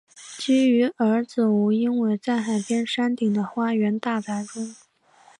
[0.39, 4.73] 居于儿子吴英伟在海边山顶的花园大宅中。